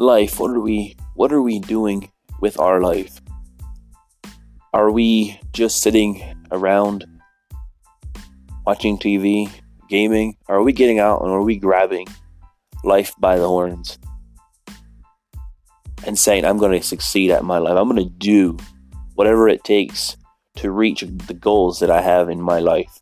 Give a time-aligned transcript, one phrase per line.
[0.00, 2.10] life, what are we what are we doing
[2.40, 3.20] with our life?
[4.72, 7.04] Are we just sitting around
[8.66, 9.50] watching TV,
[9.88, 10.36] gaming?
[10.48, 12.06] Are we getting out and are we grabbing
[12.82, 13.98] life by the horns
[16.06, 17.76] and saying, I'm going to succeed at my life?
[17.76, 18.56] I'm going to do
[19.16, 20.16] whatever it takes
[20.56, 23.00] to reach the goals that I have in my life.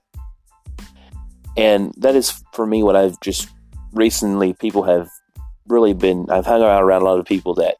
[1.56, 3.48] And that is for me what I've just
[3.92, 5.08] recently, people have
[5.68, 7.76] really been, I've hung out around a lot of people that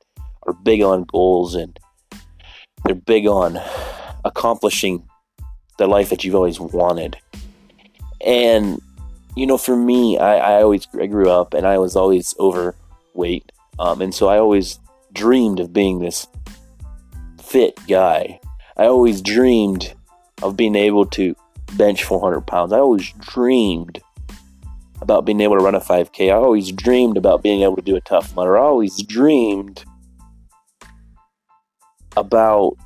[0.47, 1.79] are big on goals and
[2.85, 3.59] they're big on
[4.25, 5.09] accomplishing
[5.79, 7.17] the life that you've always wanted.
[8.25, 8.81] And,
[9.37, 13.51] you know, for me, I, I always I grew up and I was always overweight.
[13.79, 14.81] Um, and so I always
[15.13, 16.27] dreamed of being this
[17.41, 18.41] fit guy.
[18.77, 19.95] I always dreamed
[20.43, 21.35] of being able to
[21.77, 22.73] bench 400 pounds.
[22.73, 24.01] I always dreamed
[25.09, 26.29] about being able to run a 5K.
[26.29, 28.59] I always dreamed about being able to do a Tough Mudder.
[28.59, 29.83] I always dreamed
[32.15, 32.77] about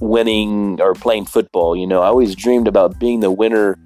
[0.00, 1.76] winning or playing football.
[1.76, 3.76] You know, I always dreamed about being the winner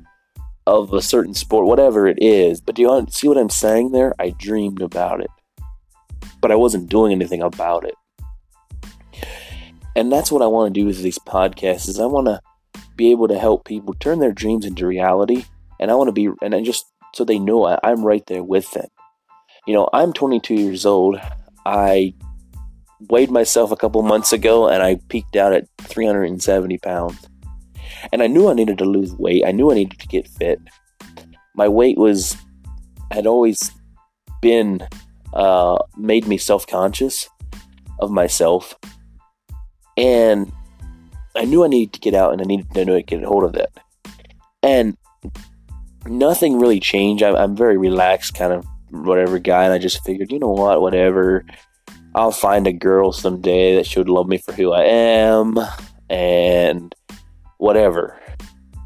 [0.69, 2.61] of a certain sport, whatever it is.
[2.61, 4.15] But do you see what I'm saying there?
[4.21, 5.31] I dreamed about it,
[6.41, 7.97] but I wasn't doing anything about it.
[9.97, 11.89] And that's what I want to do with these podcasts.
[11.89, 12.41] Is I want to
[12.95, 15.47] be able to help people turn their dreams into reality,
[15.81, 18.71] and I want to be, and just so they know I, I'm right there with
[18.73, 18.89] them.
[19.67, 21.19] You know, I'm 22 years old.
[21.65, 22.15] I
[23.09, 27.27] weighed myself a couple months ago and I peaked out at 370 pounds.
[28.13, 29.45] And I knew I needed to lose weight.
[29.47, 30.61] I knew I needed to get fit.
[31.55, 32.37] My weight was
[33.11, 33.71] had always
[34.43, 34.87] been
[35.33, 37.29] uh, made me self conscious
[38.01, 38.75] of myself,
[39.97, 40.53] and
[41.37, 43.45] I knew I needed to get out and I needed to know get a hold
[43.45, 43.71] of that.
[44.63, 44.97] And
[46.07, 47.23] nothing really changed.
[47.23, 50.81] I'm, I'm very relaxed, kind of whatever guy, and I just figured, you know what,
[50.81, 51.45] whatever.
[52.15, 55.59] I'll find a girl someday that should love me for who I am
[56.09, 56.95] and
[57.59, 58.19] whatever.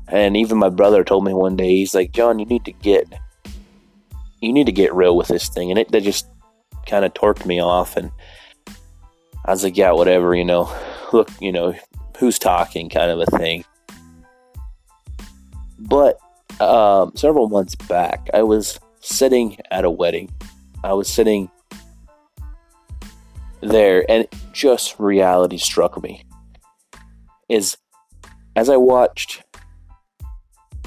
[0.09, 3.13] And even my brother told me one day, he's like, John, you need to get
[4.41, 5.71] you need to get real with this thing.
[5.71, 6.27] And it that just
[6.87, 8.11] kind of torqued me off and
[9.45, 10.71] I was like, yeah, whatever, you know.
[11.13, 11.75] Look, you know,
[12.19, 13.65] who's talking kind of a thing.
[15.79, 16.19] But
[16.61, 20.31] um, several months back, I was sitting at a wedding.
[20.85, 21.51] I was sitting
[23.61, 26.25] there, and just reality struck me.
[27.49, 27.77] Is
[28.57, 29.43] as I watched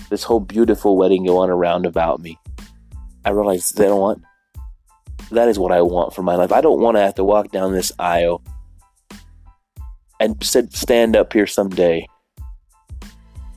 [0.09, 2.37] this whole beautiful wedding go on around about me,
[3.25, 4.23] I realized that I want
[5.31, 6.51] that is what I want for my life.
[6.51, 8.43] I don't want to have to walk down this aisle
[10.19, 12.07] and stand up here someday,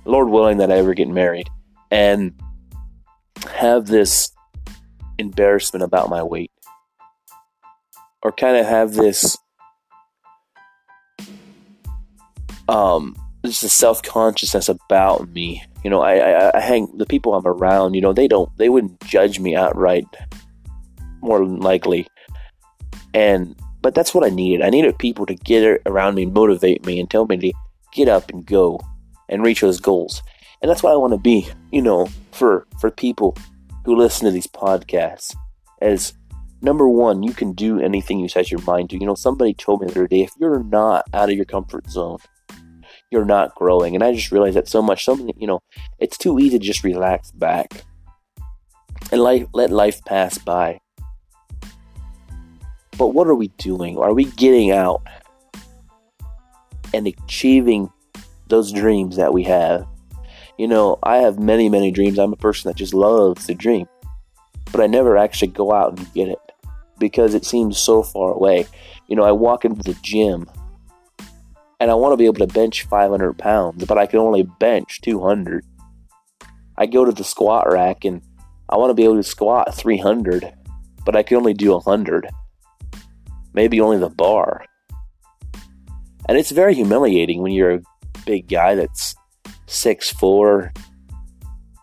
[0.04, 1.50] Lord willing that I ever get married,
[1.94, 2.34] and
[3.48, 4.32] have this
[5.18, 6.50] embarrassment about my weight
[8.20, 9.38] or kind of have this
[12.68, 13.14] um
[13.46, 15.62] just a self consciousness about me.
[15.84, 17.94] You know, I, I I hang the people I'm around.
[17.94, 20.06] You know, they don't they wouldn't judge me outright.
[21.20, 22.06] More than likely,
[23.14, 24.62] and but that's what I needed.
[24.62, 27.52] I needed people to get around me, motivate me, and tell me to
[27.92, 28.80] get up and go
[29.28, 30.22] and reach those goals.
[30.64, 31.46] And that's what I want to be.
[31.72, 33.36] You know, for for people
[33.84, 35.36] who listen to these podcasts,
[35.82, 36.14] as
[36.62, 38.98] number one, you can do anything you set your mind to.
[38.98, 41.90] You know, somebody told me the other day, if you're not out of your comfort
[41.90, 42.16] zone,
[43.10, 43.94] you're not growing.
[43.94, 45.04] And I just realized that so much.
[45.04, 45.60] Something, you know,
[45.98, 47.84] it's too easy to just relax back
[49.12, 50.80] and life, let life pass by.
[52.96, 53.98] But what are we doing?
[53.98, 55.02] Are we getting out
[56.94, 57.92] and achieving
[58.48, 59.86] those dreams that we have?
[60.56, 62.18] You know, I have many, many dreams.
[62.18, 63.86] I'm a person that just loves to dream,
[64.70, 66.38] but I never actually go out and get it
[66.98, 68.66] because it seems so far away.
[69.08, 70.48] You know, I walk into the gym
[71.80, 75.00] and I want to be able to bench 500 pounds, but I can only bench
[75.02, 75.64] 200.
[76.78, 78.22] I go to the squat rack and
[78.68, 80.52] I want to be able to squat 300,
[81.04, 82.28] but I can only do 100.
[83.52, 84.64] Maybe only the bar.
[86.28, 87.82] And it's very humiliating when you're a
[88.24, 89.14] big guy that's
[89.66, 90.76] 6'4,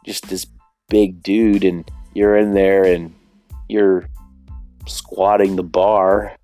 [0.05, 0.45] just this
[0.89, 3.13] big dude, and you're in there and
[3.69, 4.07] you're
[4.87, 6.35] squatting the bar,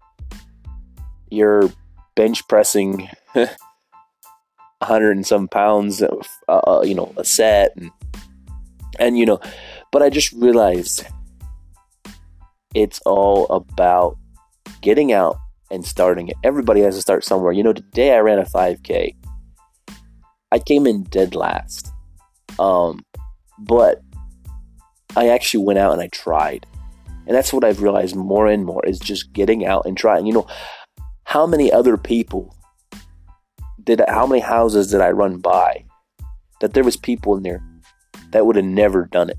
[1.29, 1.69] you're
[2.15, 7.91] bench pressing 100 and some pounds, of, uh, you know, a set, and
[8.99, 9.39] and you know,
[9.91, 11.05] but I just realized
[12.73, 14.17] it's all about
[14.81, 15.37] getting out
[15.71, 16.37] and starting it.
[16.43, 17.51] Everybody has to start somewhere.
[17.51, 19.15] You know, today I ran a 5K.
[20.51, 21.91] I came in dead last.
[22.59, 23.05] Um,
[23.59, 24.01] but
[25.15, 26.65] I actually went out and I tried
[27.25, 30.25] And that's what I've realized more and more is just getting out and trying.
[30.25, 30.47] You know,
[31.25, 32.55] how many other people
[33.83, 35.85] did how many houses did I run by
[36.61, 37.63] that there was people in there
[38.31, 39.37] that would have never done it.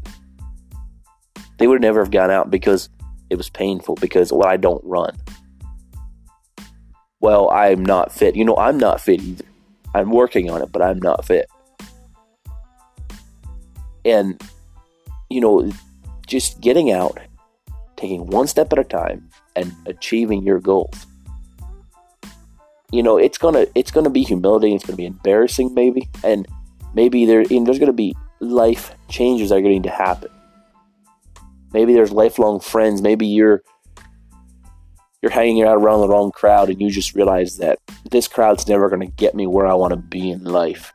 [1.58, 2.88] They would never have gone out because
[3.30, 5.16] it was painful because well I don't run.
[7.20, 8.36] Well, I'm not fit.
[8.36, 9.47] You know, I'm not fit either.
[9.94, 11.48] I'm working on it, but I'm not fit.
[14.04, 14.40] And
[15.30, 15.70] you know,
[16.26, 17.18] just getting out,
[17.96, 21.06] taking one step at a time and achieving your goals
[22.92, 26.46] you know it's gonna it's gonna be humiliating it's gonna be embarrassing maybe and
[26.94, 30.30] maybe there there's gonna be life changes that are going to happen
[31.72, 33.62] maybe there's lifelong friends maybe you're
[35.22, 37.78] you're hanging out around the wrong crowd and you just realize that
[38.10, 40.92] this crowd's never going to get me where i want to be in life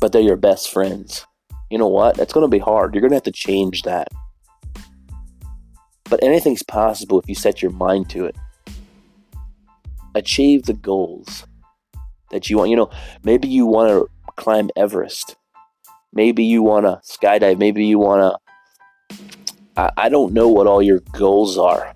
[0.00, 1.26] but they're your best friends
[1.70, 4.08] you know what that's going to be hard you're going to have to change that
[6.04, 8.36] but anything's possible if you set your mind to it
[10.14, 11.46] achieve the goals
[12.30, 12.70] that you want.
[12.70, 12.90] You know,
[13.22, 15.36] maybe you want to climb Everest.
[16.12, 17.58] Maybe you want to skydive.
[17.58, 18.36] Maybe you want
[19.10, 19.18] to.
[19.76, 21.94] I, I don't know what all your goals are,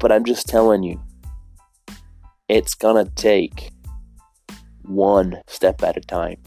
[0.00, 1.00] but I'm just telling you,
[2.48, 2.74] it's
[3.04, 3.72] to take
[4.82, 6.38] one step at a time.